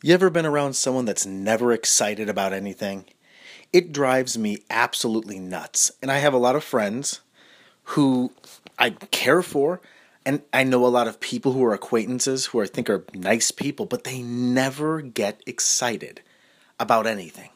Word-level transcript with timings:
You 0.00 0.14
ever 0.14 0.30
been 0.30 0.46
around 0.46 0.74
someone 0.74 1.06
that's 1.06 1.26
never 1.26 1.72
excited 1.72 2.28
about 2.28 2.52
anything? 2.52 3.06
It 3.72 3.92
drives 3.92 4.38
me 4.38 4.58
absolutely 4.70 5.40
nuts. 5.40 5.90
And 6.00 6.10
I 6.12 6.18
have 6.18 6.32
a 6.32 6.38
lot 6.38 6.54
of 6.54 6.62
friends 6.62 7.20
who 7.82 8.32
I 8.78 8.90
care 8.90 9.42
for, 9.42 9.80
and 10.24 10.42
I 10.52 10.62
know 10.62 10.86
a 10.86 10.88
lot 10.88 11.08
of 11.08 11.18
people 11.18 11.52
who 11.52 11.64
are 11.64 11.74
acquaintances 11.74 12.46
who 12.46 12.62
I 12.62 12.66
think 12.66 12.88
are 12.88 13.04
nice 13.12 13.50
people, 13.50 13.86
but 13.86 14.04
they 14.04 14.22
never 14.22 15.00
get 15.00 15.42
excited 15.46 16.22
about 16.78 17.08
anything. 17.08 17.50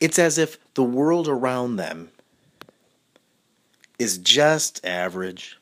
It's 0.00 0.18
as 0.18 0.36
if 0.36 0.58
the 0.74 0.82
world 0.82 1.28
around 1.28 1.76
them 1.76 2.10
is 4.00 4.18
just 4.18 4.84
average 4.84 5.59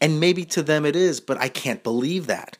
and 0.00 0.20
maybe 0.20 0.44
to 0.46 0.62
them 0.62 0.84
it 0.84 0.96
is, 0.96 1.20
but 1.20 1.38
I 1.38 1.48
can't 1.48 1.82
believe 1.82 2.26
that. 2.26 2.58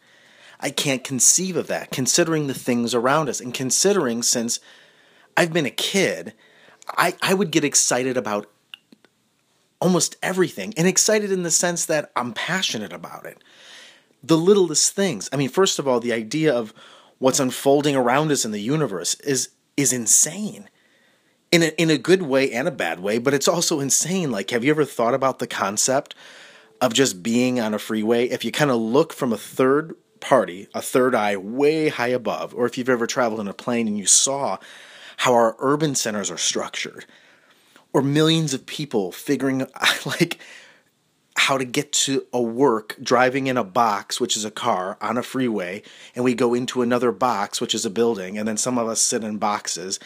I 0.60 0.70
can't 0.70 1.02
conceive 1.02 1.56
of 1.56 1.66
that, 1.66 1.90
considering 1.90 2.46
the 2.46 2.54
things 2.54 2.94
around 2.94 3.28
us. 3.28 3.40
And 3.40 3.52
considering 3.52 4.22
since 4.22 4.60
I've 5.36 5.52
been 5.52 5.66
a 5.66 5.70
kid, 5.70 6.34
I, 6.96 7.14
I 7.20 7.34
would 7.34 7.50
get 7.50 7.64
excited 7.64 8.16
about 8.16 8.48
almost 9.80 10.16
everything. 10.22 10.72
And 10.76 10.86
excited 10.86 11.32
in 11.32 11.42
the 11.42 11.50
sense 11.50 11.84
that 11.86 12.12
I'm 12.14 12.32
passionate 12.32 12.92
about 12.92 13.26
it. 13.26 13.42
The 14.22 14.36
littlest 14.36 14.94
things. 14.94 15.28
I 15.32 15.36
mean, 15.36 15.48
first 15.48 15.80
of 15.80 15.88
all, 15.88 15.98
the 15.98 16.12
idea 16.12 16.54
of 16.54 16.72
what's 17.18 17.40
unfolding 17.40 17.96
around 17.96 18.30
us 18.30 18.44
in 18.44 18.52
the 18.52 18.60
universe 18.60 19.14
is 19.20 19.50
is 19.76 19.92
insane. 19.92 20.68
In 21.50 21.62
a, 21.62 21.66
in 21.80 21.90
a 21.90 21.98
good 21.98 22.22
way 22.22 22.50
and 22.50 22.66
a 22.66 22.70
bad 22.72 23.00
way, 23.00 23.18
but 23.18 23.34
it's 23.34 23.48
also 23.48 23.78
insane. 23.78 24.30
Like, 24.30 24.50
have 24.50 24.64
you 24.64 24.70
ever 24.70 24.86
thought 24.86 25.12
about 25.12 25.38
the 25.38 25.46
concept 25.46 26.14
of 26.82 26.92
just 26.92 27.22
being 27.22 27.60
on 27.60 27.72
a 27.72 27.78
freeway, 27.78 28.28
if 28.28 28.44
you 28.44 28.50
kind 28.50 28.70
of 28.70 28.76
look 28.76 29.12
from 29.12 29.32
a 29.32 29.38
third 29.38 29.94
party, 30.18 30.66
a 30.74 30.82
third 30.82 31.14
eye 31.14 31.36
way 31.36 31.88
high 31.88 32.08
above, 32.08 32.52
or 32.54 32.66
if 32.66 32.76
you've 32.76 32.88
ever 32.88 33.06
traveled 33.06 33.40
in 33.40 33.46
a 33.46 33.54
plane 33.54 33.86
and 33.86 33.96
you 33.96 34.04
saw 34.04 34.58
how 35.18 35.32
our 35.32 35.54
urban 35.60 35.94
centers 35.94 36.28
are 36.28 36.36
structured, 36.36 37.06
or 37.92 38.02
millions 38.02 38.52
of 38.52 38.66
people 38.66 39.12
figuring 39.12 39.60
like 40.04 40.38
how 41.36 41.56
to 41.56 41.64
get 41.64 41.92
to 41.92 42.26
a 42.32 42.42
work 42.42 42.96
driving 43.00 43.46
in 43.46 43.56
a 43.56 43.64
box, 43.64 44.20
which 44.20 44.36
is 44.36 44.44
a 44.44 44.50
car, 44.50 44.98
on 45.00 45.16
a 45.16 45.22
freeway, 45.22 45.82
and 46.16 46.24
we 46.24 46.34
go 46.34 46.52
into 46.52 46.82
another 46.82 47.12
box, 47.12 47.60
which 47.60 47.76
is 47.76 47.86
a 47.86 47.90
building, 47.90 48.36
and 48.36 48.48
then 48.48 48.56
some 48.56 48.76
of 48.76 48.88
us 48.88 49.00
sit 49.00 49.22
in 49.22 49.38
boxes, 49.38 50.00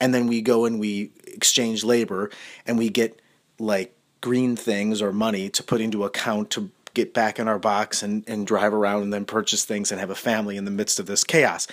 and 0.00 0.12
then 0.12 0.26
we 0.26 0.42
go 0.42 0.64
and 0.64 0.80
we 0.80 1.12
exchange 1.24 1.84
labor, 1.84 2.30
and 2.66 2.76
we 2.78 2.88
get 2.88 3.22
like 3.60 3.96
green 4.20 4.56
things 4.56 5.02
or 5.02 5.12
money 5.12 5.48
to 5.50 5.62
put 5.62 5.80
into 5.80 6.04
account 6.04 6.50
to 6.50 6.70
get 6.94 7.12
back 7.12 7.38
in 7.38 7.46
our 7.46 7.58
box 7.58 8.02
and, 8.02 8.24
and 8.26 8.46
drive 8.46 8.72
around 8.72 9.02
and 9.02 9.12
then 9.12 9.24
purchase 9.24 9.64
things 9.64 9.92
and 9.92 10.00
have 10.00 10.10
a 10.10 10.14
family 10.14 10.56
in 10.56 10.64
the 10.64 10.70
midst 10.70 10.98
of 10.98 11.06
this 11.06 11.22
chaos. 11.22 11.68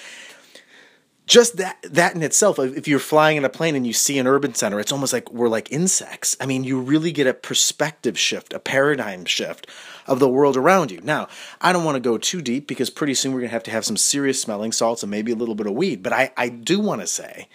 Just 1.26 1.56
that 1.56 1.78
that 1.84 2.16
in 2.16 2.22
itself, 2.22 2.60
if 2.60 2.86
you're 2.86 3.00
flying 3.00 3.38
in 3.38 3.46
a 3.46 3.50
plane 3.50 3.78
and 3.78 3.88
you 3.88 3.94
see 3.94 4.20
an 4.20 4.28
urban 4.28 4.54
center, 4.54 4.78
it's 4.82 4.92
almost 4.92 5.14
like 5.14 5.32
we're 5.32 5.48
like 5.48 5.72
insects. 5.72 6.36
I 6.42 6.46
mean, 6.46 6.66
you 6.66 6.82
really 6.82 7.14
get 7.14 7.28
a 7.28 7.34
perspective 7.34 8.20
shift, 8.20 8.52
a 8.52 8.60
paradigm 8.60 9.24
shift 9.24 9.66
of 10.06 10.20
the 10.20 10.28
world 10.28 10.58
around 10.58 10.92
you. 10.92 11.00
Now, 11.02 11.30
I 11.62 11.72
don't 11.72 11.86
want 11.86 11.96
to 11.96 12.02
go 12.02 12.18
too 12.18 12.42
deep 12.42 12.68
because 12.68 12.90
pretty 12.90 13.14
soon 13.14 13.32
we're 13.32 13.40
gonna 13.40 13.52
have 13.52 13.64
to 13.64 13.72
have 13.72 13.86
some 13.86 13.96
serious 13.96 14.42
smelling 14.42 14.74
salts 14.74 15.02
and 15.02 15.10
maybe 15.10 15.32
a 15.32 15.38
little 15.38 15.56
bit 15.56 15.66
of 15.66 15.74
weed. 15.74 16.04
But 16.04 16.12
I, 16.12 16.34
I 16.36 16.50
do 16.50 16.82
want 16.82 17.00
to 17.00 17.08
say 17.08 17.48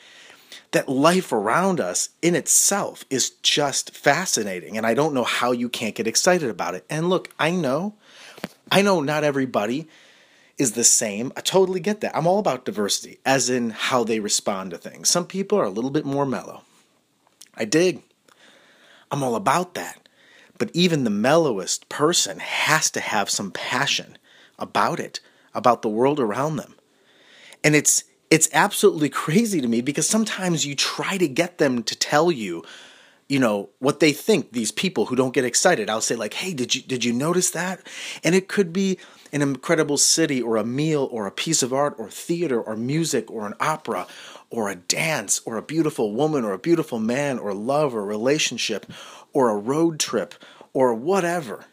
that 0.72 0.88
life 0.88 1.32
around 1.32 1.80
us 1.80 2.10
in 2.20 2.34
itself 2.34 3.04
is 3.08 3.30
just 3.42 3.94
fascinating. 3.96 4.76
And 4.76 4.86
I 4.86 4.94
don't 4.94 5.14
know 5.14 5.24
how 5.24 5.52
you 5.52 5.68
can't 5.68 5.94
get 5.94 6.06
excited 6.06 6.50
about 6.50 6.74
it. 6.74 6.84
And 6.90 7.08
look, 7.08 7.30
I 7.38 7.50
know, 7.50 7.94
I 8.70 8.82
know 8.82 9.00
not 9.00 9.24
everybody 9.24 9.88
is 10.58 10.72
the 10.72 10.84
same. 10.84 11.32
I 11.36 11.40
totally 11.40 11.80
get 11.80 12.00
that. 12.00 12.16
I'm 12.16 12.26
all 12.26 12.38
about 12.38 12.64
diversity, 12.64 13.18
as 13.24 13.48
in 13.48 13.70
how 13.70 14.04
they 14.04 14.20
respond 14.20 14.72
to 14.72 14.78
things. 14.78 15.08
Some 15.08 15.26
people 15.26 15.58
are 15.58 15.64
a 15.64 15.70
little 15.70 15.90
bit 15.90 16.04
more 16.04 16.26
mellow. 16.26 16.62
I 17.54 17.64
dig. 17.64 18.02
I'm 19.10 19.22
all 19.22 19.36
about 19.36 19.74
that. 19.74 20.08
But 20.58 20.70
even 20.74 21.04
the 21.04 21.10
mellowest 21.10 21.88
person 21.88 22.40
has 22.40 22.90
to 22.90 23.00
have 23.00 23.30
some 23.30 23.52
passion 23.52 24.18
about 24.58 24.98
it, 24.98 25.20
about 25.54 25.82
the 25.82 25.88
world 25.88 26.18
around 26.18 26.56
them. 26.56 26.74
And 27.62 27.76
it's 27.76 28.04
it's 28.30 28.48
absolutely 28.52 29.08
crazy 29.08 29.60
to 29.60 29.68
me 29.68 29.80
because 29.80 30.08
sometimes 30.08 30.66
you 30.66 30.74
try 30.74 31.16
to 31.16 31.28
get 31.28 31.58
them 31.58 31.82
to 31.84 31.96
tell 31.96 32.30
you 32.30 32.64
you 33.28 33.38
know 33.38 33.68
what 33.78 34.00
they 34.00 34.12
think 34.12 34.52
these 34.52 34.72
people 34.72 35.06
who 35.06 35.16
don't 35.16 35.34
get 35.34 35.44
excited. 35.44 35.90
I'll 35.90 36.00
say 36.00 36.16
like 36.16 36.34
hey 36.34 36.54
did 36.54 36.74
you 36.74 36.82
did 36.82 37.04
you 37.04 37.12
notice 37.12 37.50
that? 37.50 37.86
And 38.24 38.34
it 38.34 38.48
could 38.48 38.72
be 38.72 38.98
an 39.32 39.42
incredible 39.42 39.98
city 39.98 40.40
or 40.40 40.56
a 40.56 40.64
meal 40.64 41.06
or 41.12 41.26
a 41.26 41.30
piece 41.30 41.62
of 41.62 41.72
art 41.72 41.94
or 41.98 42.08
theater 42.08 42.60
or 42.60 42.76
music 42.76 43.30
or 43.30 43.46
an 43.46 43.54
opera 43.60 44.06
or 44.50 44.70
a 44.70 44.76
dance 44.76 45.42
or 45.44 45.58
a 45.58 45.62
beautiful 45.62 46.14
woman 46.14 46.42
or 46.44 46.52
a 46.52 46.58
beautiful 46.58 46.98
man 46.98 47.38
or 47.38 47.52
love 47.52 47.94
or 47.94 48.02
relationship 48.04 48.86
or 49.34 49.50
a 49.50 49.56
road 49.56 50.00
trip 50.00 50.34
or 50.72 50.94
whatever. 50.94 51.66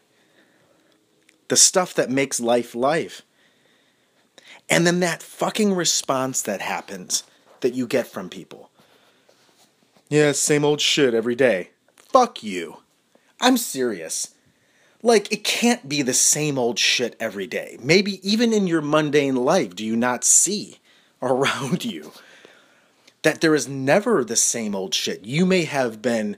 The 1.47 1.55
stuff 1.55 1.93
that 1.93 2.09
makes 2.09 2.39
life 2.41 2.75
life 2.75 3.21
and 4.69 4.85
then 4.85 4.99
that 5.01 5.21
fucking 5.21 5.73
response 5.73 6.41
that 6.41 6.61
happens 6.61 7.23
that 7.61 7.73
you 7.73 7.87
get 7.87 8.07
from 8.07 8.29
people. 8.29 8.69
Yeah, 10.09 10.31
same 10.31 10.63
old 10.63 10.81
shit 10.81 11.13
every 11.13 11.35
day. 11.35 11.71
Fuck 11.95 12.43
you. 12.43 12.77
I'm 13.41 13.57
serious. 13.57 14.33
Like, 15.01 15.31
it 15.31 15.43
can't 15.43 15.87
be 15.87 16.01
the 16.01 16.13
same 16.13 16.57
old 16.57 16.79
shit 16.79 17.15
every 17.19 17.47
day. 17.47 17.77
Maybe 17.81 18.27
even 18.27 18.53
in 18.53 18.65
your 18.65 18.81
mundane 18.81 19.35
life, 19.35 19.75
do 19.75 19.85
you 19.85 19.95
not 19.95 20.23
see 20.23 20.79
around 21.21 21.85
you 21.85 22.11
that 23.21 23.41
there 23.41 23.55
is 23.55 23.67
never 23.67 24.23
the 24.23 24.35
same 24.35 24.75
old 24.75 24.93
shit? 24.93 25.25
You 25.25 25.45
may 25.45 25.65
have 25.65 26.01
been. 26.01 26.37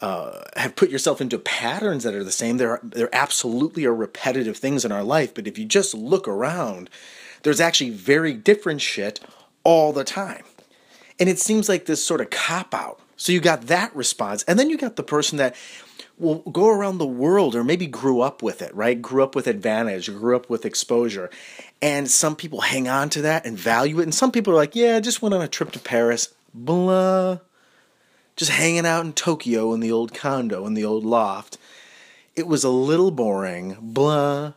Uh, 0.00 0.44
have 0.54 0.76
put 0.76 0.90
yourself 0.90 1.20
into 1.20 1.36
patterns 1.40 2.04
that 2.04 2.14
are 2.14 2.22
the 2.22 2.30
same. 2.30 2.56
There, 2.56 2.70
are, 2.70 2.80
there 2.84 3.12
absolutely 3.12 3.84
are 3.84 3.92
repetitive 3.92 4.56
things 4.56 4.84
in 4.84 4.92
our 4.92 5.02
life, 5.02 5.34
but 5.34 5.48
if 5.48 5.58
you 5.58 5.64
just 5.64 5.92
look 5.92 6.28
around 6.28 6.88
there's 7.42 7.60
actually 7.60 7.90
very 7.90 8.32
different 8.32 8.80
shit 8.80 9.20
all 9.64 9.92
the 9.92 10.04
time. 10.04 10.44
And 11.18 11.28
it 11.28 11.38
seems 11.38 11.68
like 11.68 11.86
this 11.86 12.04
sort 12.04 12.20
of 12.20 12.30
cop 12.30 12.74
out. 12.74 13.00
So 13.16 13.32
you 13.32 13.40
got 13.40 13.62
that 13.62 13.94
response. 13.94 14.44
And 14.44 14.58
then 14.58 14.70
you 14.70 14.78
got 14.78 14.96
the 14.96 15.02
person 15.02 15.38
that 15.38 15.56
will 16.18 16.38
go 16.50 16.68
around 16.68 16.98
the 16.98 17.06
world 17.06 17.54
or 17.54 17.64
maybe 17.64 17.86
grew 17.86 18.20
up 18.20 18.42
with 18.42 18.62
it, 18.62 18.74
right? 18.74 19.00
Grew 19.00 19.22
up 19.22 19.34
with 19.34 19.46
advantage, 19.46 20.06
grew 20.06 20.36
up 20.36 20.48
with 20.48 20.64
exposure. 20.64 21.30
And 21.80 22.10
some 22.10 22.36
people 22.36 22.60
hang 22.60 22.88
on 22.88 23.10
to 23.10 23.22
that 23.22 23.46
and 23.46 23.58
value 23.58 24.00
it. 24.00 24.04
And 24.04 24.14
some 24.14 24.32
people 24.32 24.52
are 24.52 24.56
like, 24.56 24.74
yeah, 24.74 24.96
I 24.96 25.00
just 25.00 25.22
went 25.22 25.34
on 25.34 25.42
a 25.42 25.48
trip 25.48 25.72
to 25.72 25.78
Paris, 25.78 26.34
blah. 26.54 27.38
Just 28.36 28.52
hanging 28.52 28.86
out 28.86 29.04
in 29.04 29.12
Tokyo 29.12 29.74
in 29.74 29.80
the 29.80 29.92
old 29.92 30.14
condo, 30.14 30.66
in 30.66 30.74
the 30.74 30.84
old 30.84 31.04
loft. 31.04 31.58
It 32.36 32.46
was 32.46 32.62
a 32.62 32.70
little 32.70 33.10
boring, 33.10 33.76
blah. 33.80 34.52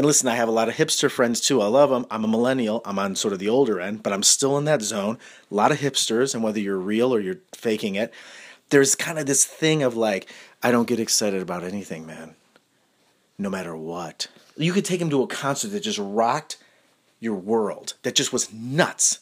And 0.00 0.06
listen, 0.06 0.28
I 0.28 0.36
have 0.36 0.48
a 0.48 0.50
lot 0.50 0.70
of 0.70 0.76
hipster 0.76 1.10
friends 1.10 1.42
too. 1.42 1.60
I 1.60 1.66
love 1.66 1.90
them. 1.90 2.06
I'm 2.10 2.24
a 2.24 2.26
millennial. 2.26 2.80
I'm 2.86 2.98
on 2.98 3.14
sort 3.14 3.34
of 3.34 3.38
the 3.38 3.50
older 3.50 3.78
end, 3.78 4.02
but 4.02 4.14
I'm 4.14 4.22
still 4.22 4.56
in 4.56 4.64
that 4.64 4.80
zone. 4.80 5.18
A 5.50 5.54
lot 5.54 5.72
of 5.72 5.80
hipsters, 5.80 6.34
and 6.34 6.42
whether 6.42 6.58
you're 6.58 6.78
real 6.78 7.14
or 7.14 7.20
you're 7.20 7.40
faking 7.54 7.96
it, 7.96 8.10
there's 8.70 8.94
kind 8.94 9.18
of 9.18 9.26
this 9.26 9.44
thing 9.44 9.82
of 9.82 9.98
like, 9.98 10.32
I 10.62 10.70
don't 10.70 10.88
get 10.88 11.00
excited 11.00 11.42
about 11.42 11.64
anything, 11.64 12.06
man. 12.06 12.34
No 13.36 13.50
matter 13.50 13.76
what. 13.76 14.28
You 14.56 14.72
could 14.72 14.86
take 14.86 15.00
them 15.00 15.10
to 15.10 15.22
a 15.22 15.26
concert 15.26 15.68
that 15.72 15.80
just 15.80 15.98
rocked 15.98 16.56
your 17.18 17.34
world, 17.34 17.92
that 18.02 18.14
just 18.14 18.32
was 18.32 18.50
nuts. 18.54 19.18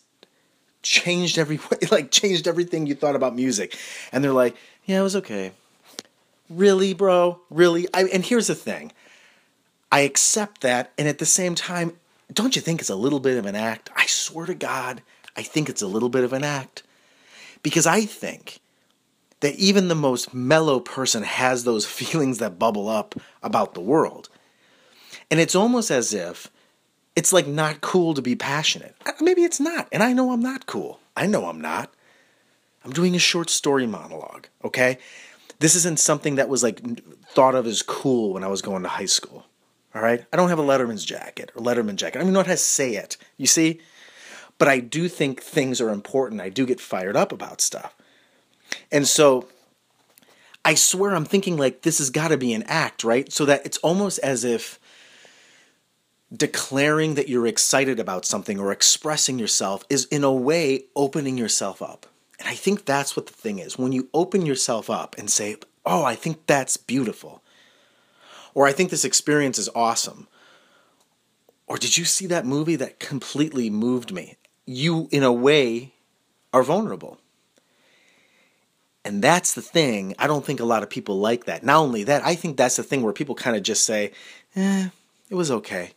Changed 0.82 1.38
every 1.38 1.58
like 1.90 2.12
changed 2.12 2.46
everything 2.46 2.86
you 2.86 2.94
thought 2.94 3.16
about 3.16 3.34
music. 3.34 3.76
And 4.12 4.22
they're 4.22 4.30
like, 4.30 4.54
yeah, 4.84 5.00
it 5.00 5.02
was 5.02 5.16
okay. 5.16 5.50
Really, 6.48 6.94
bro? 6.94 7.40
Really? 7.50 7.88
I, 7.92 8.04
and 8.04 8.24
here's 8.24 8.46
the 8.46 8.54
thing. 8.54 8.92
I 9.90 10.00
accept 10.00 10.60
that. 10.62 10.92
And 10.98 11.08
at 11.08 11.18
the 11.18 11.26
same 11.26 11.54
time, 11.54 11.96
don't 12.32 12.56
you 12.56 12.62
think 12.62 12.80
it's 12.80 12.90
a 12.90 12.96
little 12.96 13.20
bit 13.20 13.38
of 13.38 13.46
an 13.46 13.56
act? 13.56 13.90
I 13.96 14.06
swear 14.06 14.46
to 14.46 14.54
God, 14.54 15.02
I 15.36 15.42
think 15.42 15.68
it's 15.68 15.82
a 15.82 15.86
little 15.86 16.08
bit 16.08 16.24
of 16.24 16.32
an 16.32 16.44
act. 16.44 16.82
Because 17.62 17.86
I 17.86 18.02
think 18.02 18.60
that 19.40 19.54
even 19.54 19.88
the 19.88 19.94
most 19.94 20.34
mellow 20.34 20.80
person 20.80 21.22
has 21.22 21.64
those 21.64 21.86
feelings 22.00 22.38
that 22.38 22.58
bubble 22.58 22.88
up 22.88 23.14
about 23.42 23.74
the 23.74 23.80
world. 23.80 24.28
And 25.30 25.40
it's 25.40 25.54
almost 25.54 25.90
as 25.90 26.14
if 26.14 26.50
it's 27.16 27.32
like 27.32 27.46
not 27.46 27.80
cool 27.80 28.14
to 28.14 28.22
be 28.22 28.36
passionate. 28.36 28.94
Uh, 29.04 29.12
maybe 29.20 29.42
it's 29.42 29.60
not. 29.60 29.88
And 29.92 30.02
I 30.02 30.12
know 30.12 30.32
I'm 30.32 30.42
not 30.42 30.66
cool. 30.66 31.00
I 31.16 31.26
know 31.26 31.46
I'm 31.46 31.60
not. 31.60 31.92
I'm 32.84 32.92
doing 32.92 33.16
a 33.16 33.18
short 33.18 33.50
story 33.50 33.86
monologue, 33.86 34.46
okay? 34.64 34.98
This 35.58 35.74
isn't 35.74 35.98
something 35.98 36.36
that 36.36 36.48
was 36.48 36.62
like 36.62 36.80
thought 37.26 37.54
of 37.54 37.66
as 37.66 37.82
cool 37.82 38.32
when 38.32 38.44
I 38.44 38.48
was 38.48 38.62
going 38.62 38.82
to 38.84 38.88
high 38.88 39.06
school. 39.06 39.44
All 39.98 40.04
right. 40.04 40.24
I 40.32 40.36
don't 40.36 40.48
have 40.48 40.60
a 40.60 40.62
Letterman's 40.62 41.04
jacket 41.04 41.50
or 41.56 41.62
Letterman 41.64 41.96
jacket. 41.96 42.18
I 42.18 42.20
don't 42.20 42.30
even 42.30 42.44
how 42.44 42.52
to 42.52 42.56
say 42.56 42.94
it. 42.94 43.16
You 43.36 43.48
see? 43.48 43.80
But 44.56 44.68
I 44.68 44.78
do 44.78 45.08
think 45.08 45.42
things 45.42 45.80
are 45.80 45.88
important. 45.90 46.40
I 46.40 46.50
do 46.50 46.66
get 46.66 46.80
fired 46.80 47.16
up 47.16 47.32
about 47.32 47.60
stuff. 47.60 47.96
And 48.92 49.08
so 49.08 49.48
I 50.64 50.74
swear 50.74 51.16
I'm 51.16 51.24
thinking 51.24 51.56
like 51.56 51.82
this 51.82 51.98
has 51.98 52.10
got 52.10 52.28
to 52.28 52.36
be 52.36 52.52
an 52.52 52.62
act, 52.68 53.02
right? 53.02 53.32
So 53.32 53.44
that 53.46 53.66
it's 53.66 53.78
almost 53.78 54.20
as 54.20 54.44
if 54.44 54.78
declaring 56.32 57.14
that 57.14 57.28
you're 57.28 57.48
excited 57.48 57.98
about 57.98 58.24
something 58.24 58.60
or 58.60 58.70
expressing 58.70 59.36
yourself 59.36 59.82
is 59.90 60.04
in 60.12 60.22
a 60.22 60.32
way 60.32 60.84
opening 60.94 61.36
yourself 61.36 61.82
up. 61.82 62.06
And 62.38 62.48
I 62.48 62.54
think 62.54 62.84
that's 62.84 63.16
what 63.16 63.26
the 63.26 63.32
thing 63.32 63.58
is. 63.58 63.76
When 63.76 63.90
you 63.90 64.08
open 64.14 64.46
yourself 64.46 64.90
up 64.90 65.18
and 65.18 65.28
say, 65.28 65.56
Oh, 65.84 66.04
I 66.04 66.14
think 66.14 66.46
that's 66.46 66.76
beautiful, 66.76 67.42
or 68.58 68.66
I 68.66 68.72
think 68.72 68.90
this 68.90 69.04
experience 69.04 69.56
is 69.56 69.70
awesome, 69.72 70.26
or 71.68 71.76
did 71.76 71.96
you 71.96 72.04
see 72.04 72.26
that 72.26 72.44
movie 72.44 72.74
that 72.74 72.98
completely 72.98 73.70
moved 73.70 74.12
me? 74.12 74.34
You, 74.66 75.06
in 75.12 75.22
a 75.22 75.32
way, 75.32 75.92
are 76.52 76.64
vulnerable. 76.64 77.20
And 79.04 79.22
that's 79.22 79.54
the 79.54 79.62
thing. 79.62 80.12
I 80.18 80.26
don't 80.26 80.44
think 80.44 80.58
a 80.58 80.64
lot 80.64 80.82
of 80.82 80.90
people 80.90 81.20
like 81.20 81.44
that. 81.44 81.62
Not 81.62 81.76
only 81.76 82.02
that, 82.02 82.26
I 82.26 82.34
think 82.34 82.56
that's 82.56 82.74
the 82.74 82.82
thing 82.82 83.04
where 83.04 83.12
people 83.12 83.36
kind 83.36 83.56
of 83.56 83.62
just 83.62 83.84
say, 83.84 84.10
eh, 84.56 84.88
it 85.30 85.34
was 85.36 85.52
okay. 85.52 85.92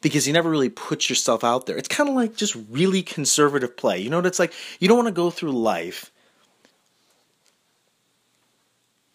Because 0.00 0.26
you 0.26 0.32
never 0.32 0.48
really 0.48 0.70
put 0.70 1.10
yourself 1.10 1.44
out 1.44 1.66
there. 1.66 1.76
It's 1.76 1.86
kind 1.86 2.08
of 2.08 2.14
like 2.14 2.34
just 2.34 2.56
really 2.70 3.02
conservative 3.02 3.76
play. 3.76 3.98
You 3.98 4.08
know 4.08 4.16
what 4.16 4.24
it's 4.24 4.38
like? 4.38 4.54
You 4.80 4.88
don't 4.88 4.96
want 4.96 5.08
to 5.08 5.12
go 5.12 5.28
through 5.28 5.52
life 5.52 6.10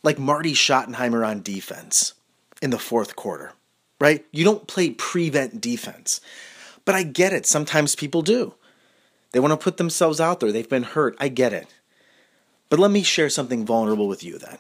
like 0.04 0.20
Marty 0.20 0.54
Schottenheimer 0.54 1.28
on 1.28 1.42
defense 1.42 2.14
in 2.62 2.70
the 2.70 2.80
fourth 2.80 3.16
quarter, 3.16 3.54
right? 4.00 4.26
You 4.32 4.44
don't 4.44 4.68
play 4.68 4.92
prevent 4.92 5.60
defense. 5.60 6.22
But 6.86 6.96
I 6.96 7.04
get 7.04 7.34
it. 7.34 7.46
Sometimes 7.46 7.96
people 7.96 8.22
do. 8.22 8.54
They 9.32 9.40
want 9.40 9.52
to 9.52 9.64
put 9.64 9.78
themselves 9.78 10.20
out 10.20 10.40
there. 10.40 10.52
They've 10.52 10.68
been 10.68 10.84
hurt. 10.84 11.16
I 11.20 11.28
get 11.28 11.54
it. 11.54 11.68
But 12.70 12.80
let 12.80 12.92
me 12.92 13.04
share 13.04 13.30
something 13.30 13.66
vulnerable 13.66 14.08
with 14.08 14.24
you 14.24 14.38
then. 14.38 14.58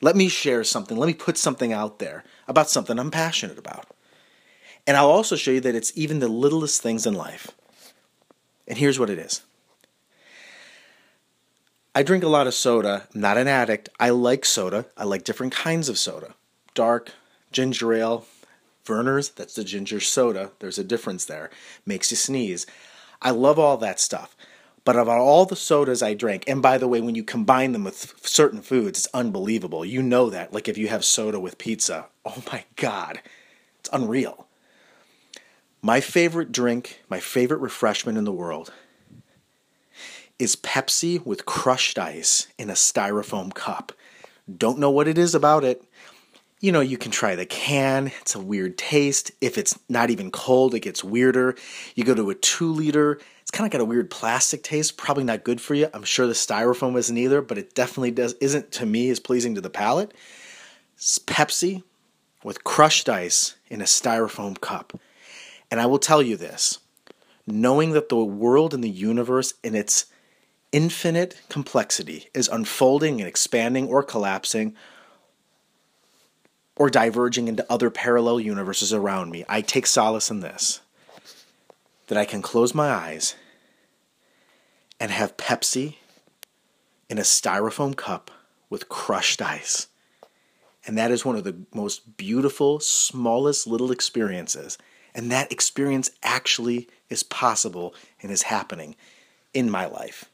Let 0.00 0.16
me 0.16 0.28
share 0.28 0.62
something. 0.64 0.96
Let 0.96 1.06
me 1.06 1.14
put 1.14 1.36
something 1.36 1.72
out 1.72 1.98
there 1.98 2.24
about 2.46 2.70
something 2.70 2.98
I'm 2.98 3.10
passionate 3.10 3.58
about. 3.58 3.86
And 4.86 4.96
I'll 4.96 5.10
also 5.10 5.36
show 5.36 5.50
you 5.50 5.60
that 5.60 5.74
it's 5.74 5.92
even 5.96 6.20
the 6.20 6.28
littlest 6.28 6.80
things 6.80 7.06
in 7.06 7.14
life. 7.14 7.50
And 8.66 8.78
here's 8.78 8.98
what 8.98 9.10
it 9.10 9.18
is 9.18 9.42
I 11.94 12.02
drink 12.02 12.22
a 12.22 12.28
lot 12.28 12.46
of 12.46 12.54
soda. 12.54 13.08
I'm 13.14 13.20
not 13.20 13.38
an 13.38 13.48
addict. 13.48 13.88
I 13.98 14.10
like 14.10 14.44
soda. 14.44 14.86
I 14.96 15.04
like 15.04 15.24
different 15.24 15.52
kinds 15.52 15.88
of 15.88 15.98
soda 15.98 16.34
dark, 16.78 17.10
ginger 17.50 17.92
ale, 17.92 18.24
Vernors, 18.84 19.34
that's 19.34 19.54
the 19.54 19.64
ginger 19.64 19.98
soda. 19.98 20.52
There's 20.60 20.78
a 20.78 20.84
difference 20.84 21.24
there. 21.24 21.50
Makes 21.84 22.12
you 22.12 22.16
sneeze. 22.16 22.66
I 23.20 23.30
love 23.30 23.58
all 23.58 23.76
that 23.78 23.98
stuff. 23.98 24.36
But 24.84 24.94
of 24.94 25.08
all 25.08 25.44
the 25.44 25.56
sodas 25.56 26.04
I 26.04 26.14
drank, 26.14 26.44
and 26.46 26.62
by 26.62 26.78
the 26.78 26.86
way, 26.86 27.00
when 27.00 27.16
you 27.16 27.24
combine 27.24 27.72
them 27.72 27.82
with 27.82 28.14
certain 28.22 28.62
foods, 28.62 29.00
it's 29.00 29.08
unbelievable. 29.12 29.84
You 29.84 30.02
know 30.02 30.30
that. 30.30 30.52
Like 30.52 30.68
if 30.68 30.78
you 30.78 30.86
have 30.86 31.04
soda 31.04 31.40
with 31.40 31.58
pizza, 31.58 32.06
oh 32.24 32.44
my 32.52 32.64
God, 32.76 33.22
it's 33.80 33.90
unreal. 33.92 34.46
My 35.82 36.00
favorite 36.00 36.52
drink, 36.52 37.02
my 37.10 37.18
favorite 37.18 37.58
refreshment 37.58 38.16
in 38.16 38.24
the 38.24 38.30
world 38.30 38.72
is 40.38 40.54
Pepsi 40.54 41.26
with 41.26 41.44
crushed 41.44 41.98
ice 41.98 42.46
in 42.56 42.70
a 42.70 42.74
styrofoam 42.74 43.52
cup. 43.52 43.90
Don't 44.56 44.78
know 44.78 44.90
what 44.90 45.08
it 45.08 45.18
is 45.18 45.34
about 45.34 45.64
it. 45.64 45.82
You 46.60 46.72
know, 46.72 46.80
you 46.80 46.98
can 46.98 47.12
try 47.12 47.36
the 47.36 47.46
can, 47.46 48.10
it's 48.20 48.34
a 48.34 48.40
weird 48.40 48.76
taste. 48.76 49.30
If 49.40 49.58
it's 49.58 49.78
not 49.88 50.10
even 50.10 50.32
cold, 50.32 50.74
it 50.74 50.80
gets 50.80 51.04
weirder. 51.04 51.54
You 51.94 52.02
go 52.02 52.14
to 52.14 52.30
a 52.30 52.34
two 52.34 52.72
liter, 52.72 53.20
it's 53.40 53.52
kind 53.52 53.64
of 53.64 53.70
got 53.70 53.80
a 53.80 53.84
weird 53.84 54.10
plastic 54.10 54.64
taste, 54.64 54.96
probably 54.96 55.22
not 55.22 55.44
good 55.44 55.60
for 55.60 55.74
you. 55.74 55.88
I'm 55.94 56.02
sure 56.02 56.26
the 56.26 56.32
styrofoam 56.32 56.98
isn't 56.98 57.16
either, 57.16 57.40
but 57.42 57.58
it 57.58 57.74
definitely 57.74 58.10
does 58.10 58.34
isn't 58.34 58.72
to 58.72 58.86
me 58.86 59.08
as 59.08 59.20
pleasing 59.20 59.54
to 59.54 59.60
the 59.60 59.70
palate. 59.70 60.12
It's 60.96 61.20
Pepsi 61.20 61.84
with 62.42 62.64
crushed 62.64 63.08
ice 63.08 63.54
in 63.68 63.80
a 63.80 63.84
styrofoam 63.84 64.60
cup. 64.60 64.98
And 65.70 65.80
I 65.80 65.86
will 65.86 65.98
tell 65.98 66.22
you 66.22 66.36
this 66.36 66.78
knowing 67.46 67.92
that 67.92 68.08
the 68.08 68.16
world 68.16 68.74
and 68.74 68.82
the 68.82 68.90
universe 68.90 69.54
in 69.62 69.74
its 69.74 70.06
infinite 70.72 71.40
complexity 71.48 72.28
is 72.34 72.48
unfolding 72.48 73.20
and 73.20 73.28
expanding 73.28 73.86
or 73.86 74.02
collapsing 74.02 74.76
or 76.78 76.88
diverging 76.88 77.48
into 77.48 77.66
other 77.70 77.90
parallel 77.90 78.40
universes 78.40 78.92
around 78.92 79.30
me, 79.30 79.44
I 79.48 79.60
take 79.60 79.86
solace 79.86 80.30
in 80.30 80.40
this 80.40 80.80
that 82.06 82.16
I 82.16 82.24
can 82.24 82.40
close 82.40 82.74
my 82.74 82.88
eyes 82.88 83.34
and 84.98 85.10
have 85.10 85.36
Pepsi 85.36 85.96
in 87.10 87.18
a 87.18 87.22
styrofoam 87.22 87.94
cup 87.94 88.30
with 88.70 88.88
crushed 88.88 89.42
ice. 89.42 89.88
And 90.86 90.96
that 90.96 91.10
is 91.10 91.24
one 91.24 91.36
of 91.36 91.44
the 91.44 91.56
most 91.74 92.16
beautiful, 92.16 92.80
smallest 92.80 93.66
little 93.66 93.92
experiences 93.92 94.78
and 95.18 95.32
that 95.32 95.50
experience 95.50 96.10
actually 96.22 96.88
is 97.08 97.24
possible 97.24 97.92
and 98.22 98.30
is 98.30 98.42
happening 98.42 98.94
in 99.52 99.68
my 99.68 99.84
life. 99.84 100.26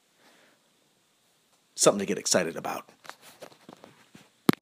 Something 1.74 2.00
to 2.00 2.06
get 2.06 2.18
excited 2.18 2.54
about. 2.54 2.88